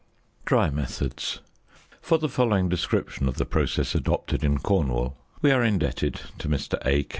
DRY 0.47 0.71
METHODS. 0.71 1.41
For 2.01 2.17
the 2.17 2.27
following 2.27 2.67
description 2.69 3.27
of 3.27 3.35
the 3.37 3.45
process 3.45 3.93
adopted 3.93 4.43
in 4.43 4.57
Cornwall 4.57 5.15
we 5.43 5.51
are 5.51 5.63
indebted 5.63 6.21
to 6.39 6.49
Mr. 6.49 6.83
A. 6.83 7.05